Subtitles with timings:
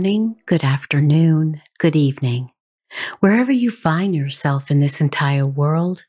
[0.00, 2.50] Morning, good afternoon, good evening.
[3.18, 6.06] Wherever you find yourself in this entire world,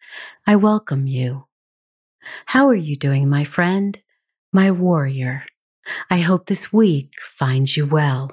[0.47, 1.43] I welcome you.
[2.45, 4.01] How are you doing, my friend,
[4.53, 5.43] my warrior?
[6.09, 8.31] I hope this week finds you well.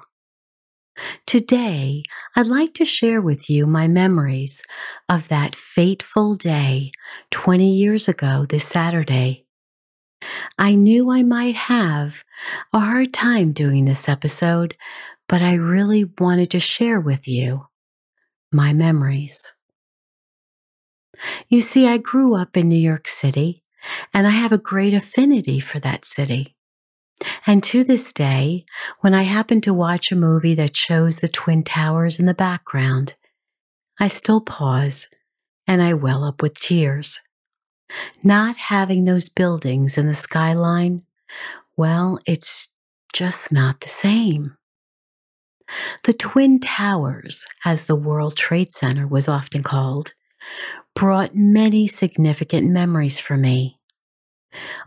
[1.27, 2.05] Today,
[2.37, 4.63] I'd like to share with you my memories
[5.09, 6.93] of that fateful day
[7.33, 9.45] 20 years ago this Saturday.
[10.57, 12.25] I knew I might have
[12.73, 14.77] a hard time doing this episode,
[15.29, 17.67] but I really wanted to share with you
[18.51, 19.53] my memories.
[21.49, 23.63] You see, I grew up in New York City,
[24.15, 26.57] and I have a great affinity for that city.
[27.47, 28.65] And to this day,
[29.01, 33.15] when I happen to watch a movie that shows the Twin Towers in the background,
[33.99, 35.09] I still pause
[35.67, 37.21] and I well up with tears.
[38.23, 41.03] Not having those buildings in the skyline,
[41.77, 42.69] well, it's
[43.13, 44.57] just not the same.
[46.05, 50.15] The Twin Towers, as the World Trade Center was often called,
[50.95, 53.79] brought many significant memories for me.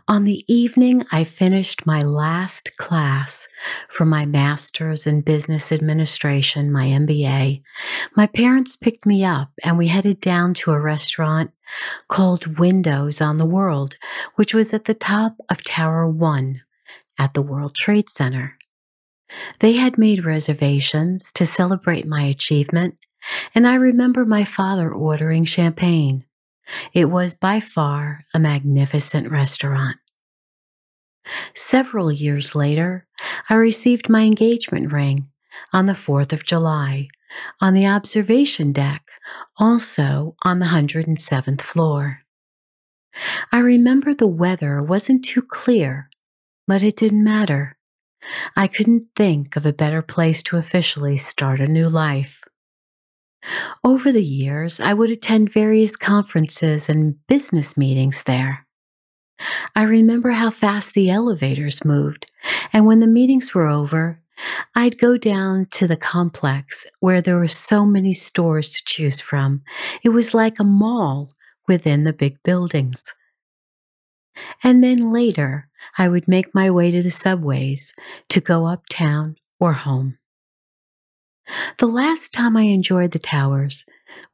[0.08, 3.48] On the evening I finished my last class
[3.88, 7.62] for my master's in business administration, my MBA,
[8.16, 11.52] my parents picked me up and we headed down to a restaurant
[12.08, 13.96] called Windows on the World,
[14.34, 16.60] which was at the top of Tower 1
[17.18, 18.58] at the World Trade Center.
[19.60, 22.96] They had made reservations to celebrate my achievement,
[23.54, 26.24] and I remember my father ordering champagne.
[26.92, 29.96] It was by far a magnificent restaurant.
[31.54, 33.06] Several years later,
[33.48, 35.28] I received my engagement ring
[35.72, 37.08] on the 4th of July
[37.60, 39.02] on the observation deck,
[39.56, 42.20] also on the 107th floor.
[43.50, 46.08] I remember the weather wasn't too clear,
[46.66, 47.76] but it didn't matter.
[48.56, 52.42] I couldn't think of a better place to officially start a new life.
[53.82, 58.66] Over the years, I would attend various conferences and business meetings there.
[59.74, 62.30] I remember how fast the elevators moved,
[62.72, 64.20] and when the meetings were over,
[64.74, 69.62] I'd go down to the complex where there were so many stores to choose from.
[70.02, 71.32] It was like a mall
[71.68, 73.14] within the big buildings.
[74.62, 77.94] And then later, I would make my way to the subways
[78.30, 80.18] to go uptown or home.
[81.78, 83.84] The last time I enjoyed the towers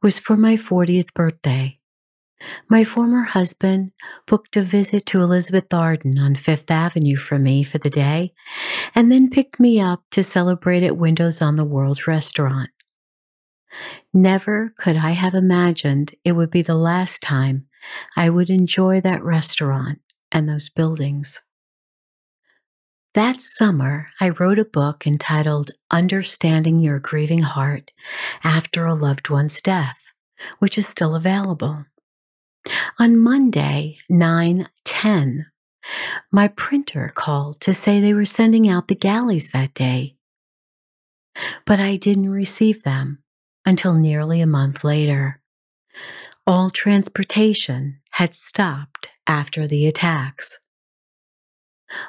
[0.01, 1.79] was for my 40th birthday.
[2.69, 3.91] My former husband
[4.25, 8.31] booked a visit to Elizabeth Arden on Fifth Avenue for me for the day,
[8.95, 12.69] and then picked me up to celebrate at Windows on the World restaurant.
[14.13, 17.67] Never could I have imagined it would be the last time
[18.15, 19.99] I would enjoy that restaurant
[20.31, 21.41] and those buildings.
[23.15, 27.91] That summer, I wrote a book entitled Understanding Your Grieving Heart
[28.43, 29.97] After a Loved One's Death,
[30.59, 31.85] which is still available.
[32.99, 35.45] On Monday, 9 10,
[36.31, 40.15] my printer called to say they were sending out the galleys that day.
[41.65, 43.23] But I didn't receive them
[43.65, 45.41] until nearly a month later.
[46.49, 50.57] All transportation had stopped after the attacks.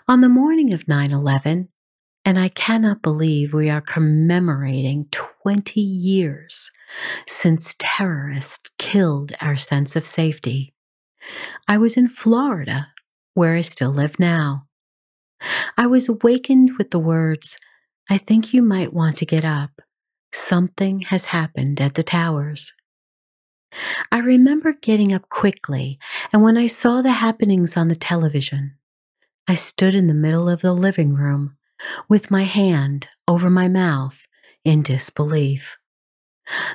[0.08, 1.68] On the morning of 9 11,
[2.24, 6.70] and I cannot believe we are commemorating 20 years
[7.26, 10.72] since terrorists killed our sense of safety.
[11.68, 12.88] I was in Florida,
[13.34, 14.68] where I still live now.
[15.76, 17.58] I was awakened with the words,
[18.08, 19.82] I think you might want to get up.
[20.32, 22.72] Something has happened at the towers.
[24.10, 25.98] I remember getting up quickly,
[26.32, 28.76] and when I saw the happenings on the television,
[29.46, 31.56] I stood in the middle of the living room
[32.08, 34.26] with my hand over my mouth
[34.64, 35.78] in disbelief.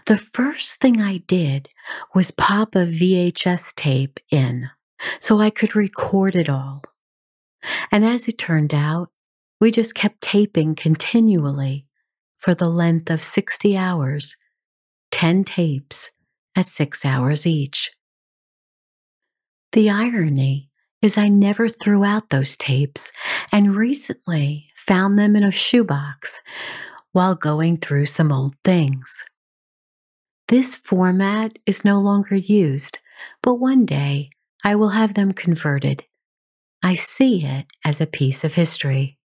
[0.06, 1.70] The first thing I did
[2.14, 4.70] was pop a VHS tape in
[5.20, 6.84] so I could record it all.
[7.92, 9.10] And as it turned out,
[9.60, 11.86] we just kept taping continually
[12.38, 14.36] for the length of 60 hours
[15.12, 16.12] 10 tapes
[16.56, 17.92] at six hours each.
[19.74, 20.70] The irony
[21.02, 23.12] is, I never threw out those tapes
[23.52, 26.40] and recently found them in a shoebox
[27.12, 29.24] while going through some old things.
[30.48, 33.00] This format is no longer used,
[33.42, 34.30] but one day
[34.64, 36.04] I will have them converted.
[36.84, 39.18] I see it as a piece of history.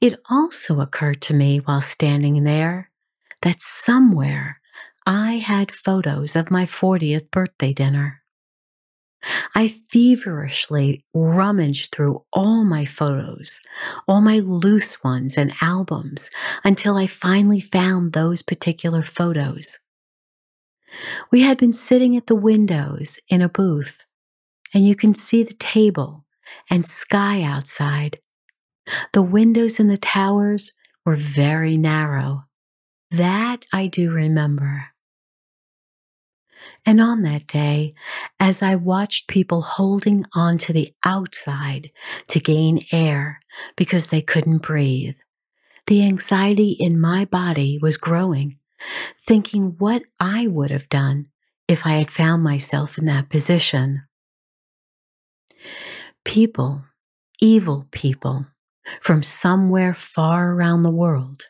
[0.00, 2.90] It also occurred to me while standing there
[3.42, 4.60] that somewhere
[5.06, 8.22] I had photos of my 40th birthday dinner.
[9.54, 13.60] I feverishly rummaged through all my photos,
[14.08, 16.30] all my loose ones and albums,
[16.64, 19.78] until I finally found those particular photos.
[21.30, 24.04] We had been sitting at the windows in a booth,
[24.74, 26.24] and you can see the table
[26.68, 28.18] and sky outside.
[29.12, 30.72] The windows in the towers
[31.04, 32.44] were very narrow.
[33.10, 34.86] That I do remember.
[36.86, 37.94] And on that day,
[38.38, 41.90] as I watched people holding on to the outside
[42.28, 43.40] to gain air
[43.76, 45.16] because they couldn't breathe,
[45.86, 48.58] the anxiety in my body was growing,
[49.18, 51.28] thinking what I would have done
[51.66, 54.02] if I had found myself in that position.
[56.24, 56.84] People,
[57.40, 58.46] evil people,
[59.00, 61.44] from somewhere far around the world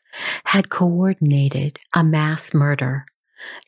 [0.44, 3.06] had coordinated a mass murder,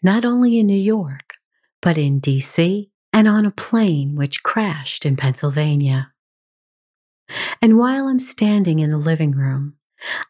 [0.02, 1.34] not only in New York,
[1.80, 6.12] but in DC and on a plane which crashed in Pennsylvania.
[7.60, 9.74] And while I'm standing in the living room,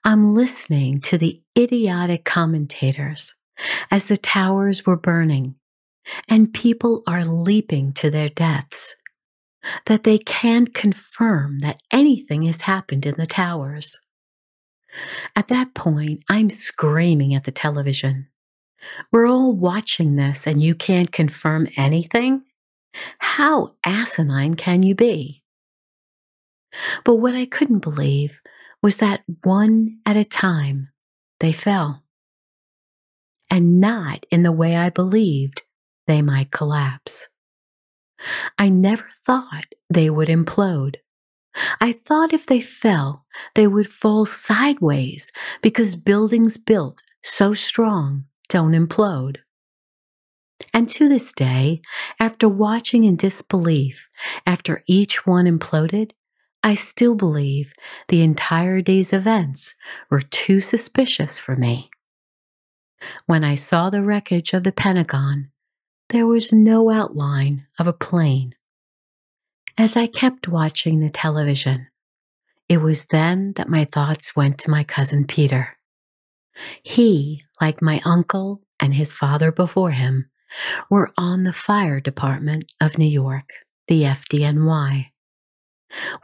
[0.04, 3.34] I'm listening to the idiotic commentators
[3.90, 5.56] as the towers were burning
[6.28, 8.96] and people are leaping to their deaths,
[9.86, 13.98] that they can't confirm that anything has happened in the towers.
[15.34, 18.28] At that point, I'm screaming at the television.
[19.10, 22.44] We're all watching this and you can't confirm anything?
[23.18, 25.42] How asinine can you be?
[27.04, 28.40] But what I couldn't believe
[28.82, 30.88] was that one at a time
[31.40, 32.02] they fell.
[33.50, 35.62] And not in the way I believed
[36.06, 37.28] they might collapse.
[38.58, 40.96] I never thought they would implode.
[41.80, 45.30] I thought if they fell, they would fall sideways
[45.60, 49.38] because buildings built so strong don't implode.
[50.72, 51.82] And to this day,
[52.18, 54.08] after watching in disbelief
[54.46, 56.12] after each one imploded,
[56.62, 57.72] I still believe
[58.08, 59.74] the entire day's events
[60.10, 61.90] were too suspicious for me.
[63.26, 65.50] When I saw the wreckage of the Pentagon,
[66.12, 68.54] there was no outline of a plane.
[69.78, 71.88] As I kept watching the television,
[72.68, 75.78] it was then that my thoughts went to my cousin Peter.
[76.82, 80.28] He, like my uncle and his father before him,
[80.90, 83.48] were on the fire department of New York,
[83.88, 85.06] the FDNY.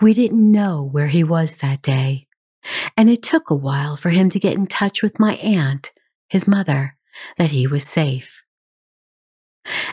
[0.02, 2.26] We didn't know where he was that day,
[2.95, 5.92] and it took a while for him to get in touch with my aunt,
[6.28, 6.97] his mother,
[7.38, 8.38] that he was safe.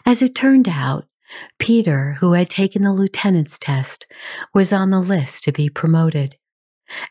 [0.05, 1.05] As it turned out,
[1.59, 4.05] Peter, who had taken the lieutenant's test,
[4.53, 6.37] was on the list to be promoted.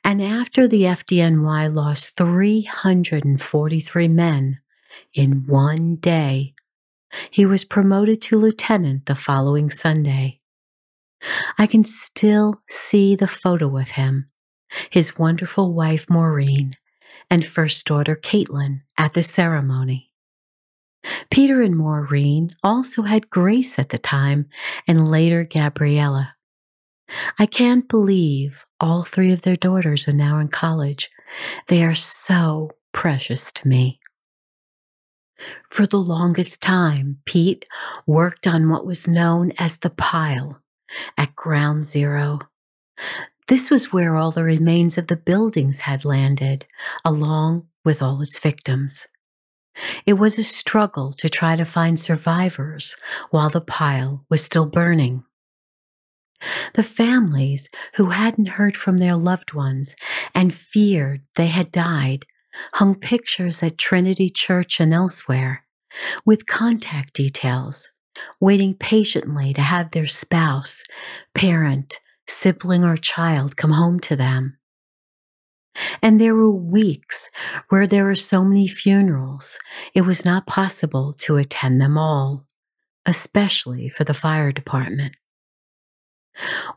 [0.03, 4.61] And after the FDNY lost 343 men
[5.13, 6.55] in one day,
[7.31, 10.41] he was promoted to lieutenant the following Sunday.
[11.59, 14.27] I can still see the photo of him,
[14.91, 16.77] his wonderful wife Maureen,
[17.31, 20.11] and first daughter Caitlin at the ceremony.
[21.31, 24.47] Peter and Maureen also had Grace at the time
[24.87, 26.35] and later Gabriella.
[27.39, 31.11] I can't believe all three of their daughters are now in college.
[31.69, 34.01] They are so precious to me.
[35.69, 37.67] For the longest time, Pete
[38.07, 40.63] worked on what was known as the pile
[41.19, 42.39] at Ground Zero.
[43.49, 46.65] This was where all the remains of the buildings had landed,
[47.05, 49.07] along with all its victims.
[50.07, 52.97] It was a struggle to try to find survivors
[53.31, 55.25] while the pile was still burning.
[56.75, 59.95] The families who hadn't heard from their loved ones
[60.35, 62.27] and feared they had died
[62.75, 65.65] hung pictures at Trinity Church and elsewhere
[66.25, 67.93] with contact details,
[68.41, 70.85] waiting patiently to have their spouse,
[71.35, 74.59] parent, sibling, or child come home to them.
[76.03, 77.31] And there were weeks
[77.69, 79.59] where there were so many funerals,
[79.95, 82.47] it was not possible to attend them all,
[83.07, 85.17] especially for the fire department.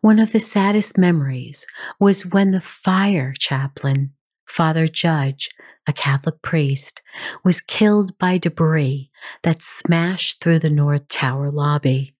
[0.01, 1.66] One of the saddest memories
[2.00, 4.13] was when the fire chaplain
[4.48, 5.50] Father Judge,
[5.86, 7.01] a Catholic priest,
[7.44, 9.12] was killed by debris
[9.44, 12.16] that smashed through the North Tower lobby.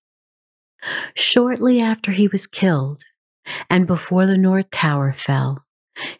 [1.16, 3.04] Shortly after he was killed,
[3.70, 5.66] and before the North Tower fell,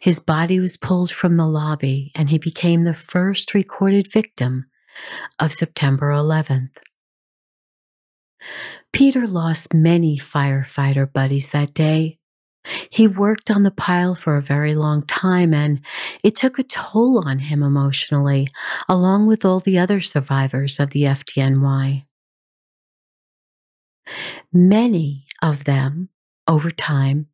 [0.00, 4.66] his body was pulled from the lobby and he became the first recorded victim
[5.38, 6.76] of September 11th.
[8.92, 12.18] Peter lost many firefighter buddies that day.
[12.90, 15.80] He worked on the pile for a very long time and
[16.22, 18.48] it took a toll on him emotionally,
[18.88, 22.04] along with all the other survivors of the FDNY.
[24.52, 26.08] Many of them,
[26.46, 27.26] over time,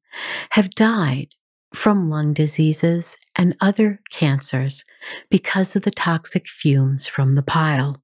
[0.50, 1.28] have died
[1.74, 4.84] from lung diseases and other cancers
[5.28, 8.02] because of the toxic fumes from the pile.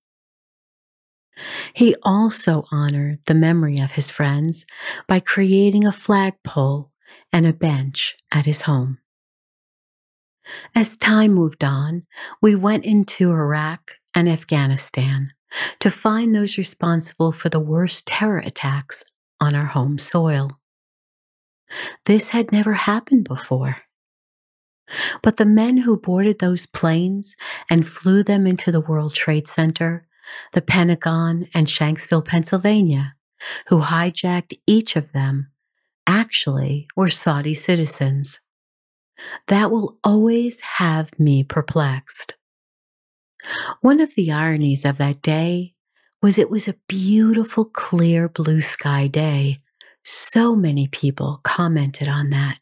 [1.73, 4.67] He also honored the memory of his friends
[5.07, 6.91] by creating a flagpole
[7.33, 8.99] and a bench at his home.
[10.75, 12.03] As time moved on,
[12.43, 15.33] we went into Iraq and Afghanistan
[15.79, 19.05] to find those responsible for the worst terror attacks
[19.41, 20.60] on our home soil.
[22.07, 23.77] This had never happened before.
[25.23, 27.37] But the men who boarded those planes
[27.69, 30.07] and flew them into the World Trade Center,
[30.53, 33.15] the Pentagon, and Shanksville, Pennsylvania,
[33.69, 35.51] who hijacked each of them,
[36.07, 38.41] actually were Saudi citizens.
[39.47, 42.37] That will always have me perplexed.
[43.81, 45.75] One of the ironies of that day
[46.23, 49.63] was it was a beautiful, clear blue sky day
[50.05, 52.59] so many people commented on that.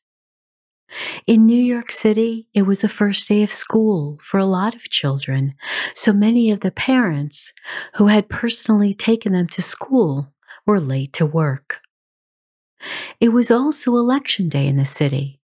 [1.27, 4.89] In New York City, it was the first day of school for a lot of
[4.89, 5.55] children,
[5.95, 7.53] so many of the parents
[7.95, 10.33] who had personally taken them to school
[10.67, 11.81] were late to work.
[13.21, 15.41] It was also election day in the city,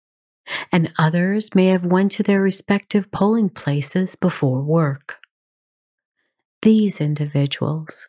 [0.72, 5.18] and others may have went to their respective polling places before work.
[6.62, 8.08] These individuals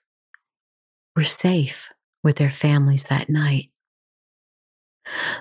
[1.16, 1.90] were safe
[2.24, 3.72] with their families that night.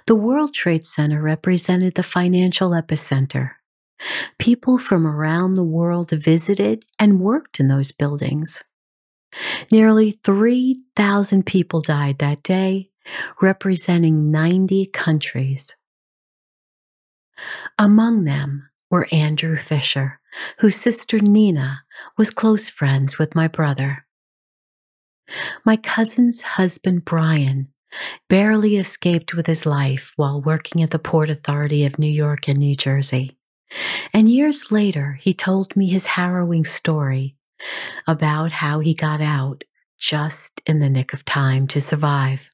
[0.06, 3.52] The World Trade Center represented the financial epicenter.
[4.38, 8.62] People from around the world visited and worked in those buildings.
[9.72, 12.90] Nearly 3,000 people died that day,
[13.40, 15.74] representing 90 countries.
[17.78, 20.20] Among them were Andrew Fisher,
[20.58, 21.82] whose sister Nina
[22.16, 24.06] was close friends with my brother.
[25.64, 27.72] My cousin's husband, Brian,
[28.28, 32.58] barely escaped with his life while working at the Port Authority of New York and
[32.58, 33.36] New Jersey.
[34.12, 37.36] And years later, he told me his harrowing story
[38.06, 39.64] about how he got out
[39.98, 42.50] just in the nick of time to survive.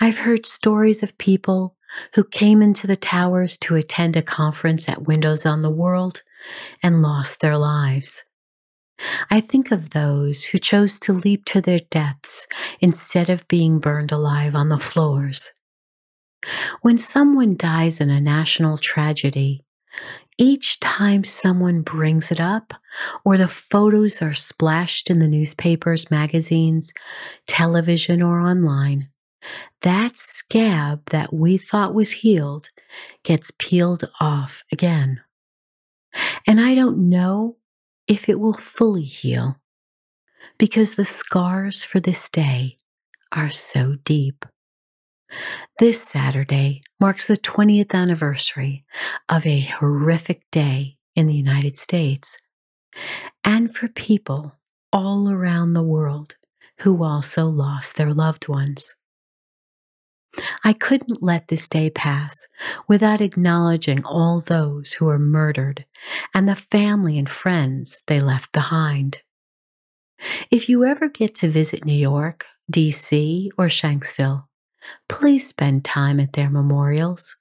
[0.00, 1.76] I've heard stories of people
[2.14, 6.22] who came into the towers to attend a conference at Windows on the World
[6.82, 8.24] and lost their lives.
[9.30, 12.46] I think of those who chose to leap to their deaths
[12.80, 15.52] instead of being burned alive on the floors.
[16.82, 19.64] When someone dies in a national tragedy,
[20.36, 22.72] each time someone brings it up
[23.24, 26.92] or the photos are splashed in the newspapers, magazines,
[27.46, 29.08] television, or online,
[29.82, 32.70] that scab that we thought was healed
[33.24, 35.20] gets peeled off again.
[36.46, 37.56] And I don't know
[38.08, 39.56] if it will fully heal,
[40.56, 42.76] because the scars for this day
[43.32, 44.44] are so deep.
[45.78, 48.82] This Saturday marks the 20th anniversary
[49.28, 52.38] of a horrific day in the United States,
[53.44, 54.54] and for people
[54.90, 56.36] all around the world
[56.80, 58.96] who also lost their loved ones.
[60.64, 62.46] I couldn't let this day pass
[62.86, 65.84] without acknowledging all those who were murdered
[66.34, 69.22] and the family and friends they left behind.
[70.50, 74.44] If you ever get to visit New York, D.C., or Shanksville,
[75.08, 77.36] please spend time at their memorials.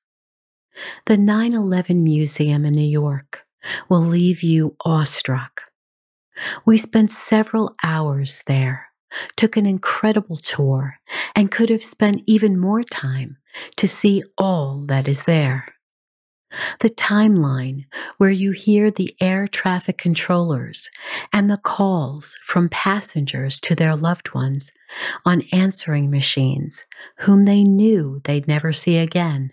[1.05, 3.45] The 9 11 Museum in New York
[3.89, 5.63] will leave you awestruck.
[6.65, 8.86] We spent several hours there
[9.35, 10.99] took an incredible tour,
[11.35, 13.37] and could have spent even more time
[13.77, 15.65] to see all that is there.
[16.79, 17.85] The timeline
[18.17, 20.89] where you hear the air traffic controllers
[21.33, 24.71] and the calls from passengers to their loved ones
[25.25, 26.85] on answering machines
[27.19, 29.51] whom they knew they'd never see again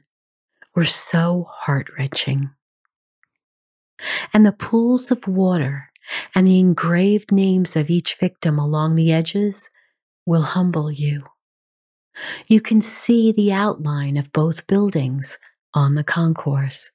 [0.75, 2.50] were so heart wrenching.
[4.33, 5.90] And the pools of water
[6.34, 9.70] and the engraved names of each victim along the edges
[10.26, 11.25] will humble you.
[12.46, 15.38] You can see the outline of both buildings
[15.73, 16.90] on the concourse.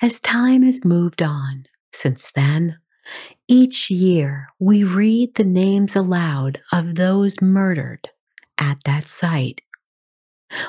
[0.00, 2.78] As time has moved on since then,
[3.48, 8.10] each year we read the names aloud of those murdered
[8.58, 9.60] at that site.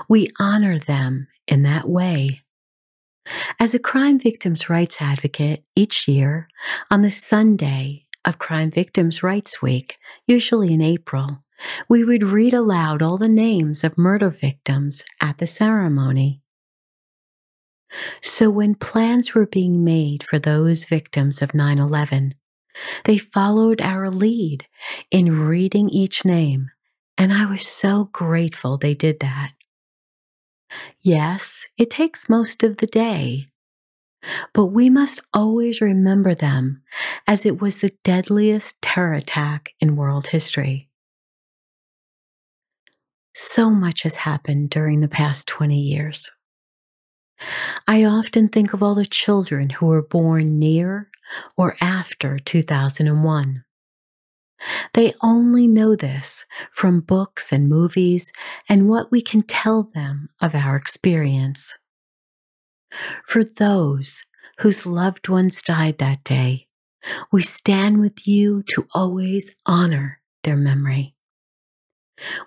[0.10, 2.42] We honor them in that way.
[3.60, 6.48] As a crime victims' rights advocate, each year
[6.92, 11.44] on the Sunday of Crime Victims' Rights Week, usually in April,
[11.88, 16.42] we would read aloud all the names of murder victims at the ceremony.
[18.22, 22.34] So, when plans were being made for those victims of 9 11,
[23.06, 24.68] they followed our lead
[25.12, 26.72] in reading each name,
[27.18, 29.52] and I was so grateful they did that.
[31.02, 33.48] Yes, it takes most of the day,
[34.54, 36.82] but we must always remember them
[37.28, 40.90] as it was the deadliest terror attack in world history.
[43.36, 46.32] So much has happened during the past 20 years.
[47.88, 51.10] I often think of all the children who were born near
[51.56, 53.64] or after 2001.
[54.94, 58.32] They only know this from books and movies
[58.70, 61.78] and what we can tell them of our experience.
[63.26, 64.24] For those
[64.60, 66.68] whose loved ones died that day,
[67.32, 71.16] we stand with you to always honor their memory.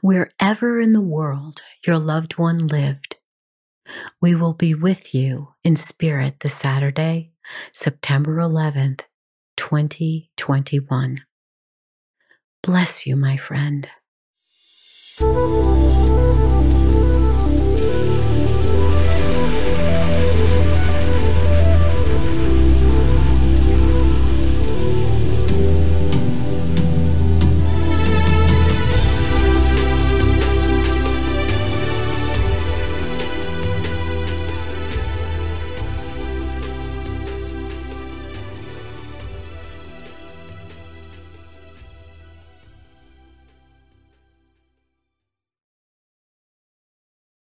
[0.00, 3.16] Wherever in the world your loved one lived,
[4.20, 7.32] we will be with you in spirit this Saturday,
[7.72, 9.02] September 11th,
[9.56, 11.20] 2021.
[12.62, 13.88] Bless you, my friend.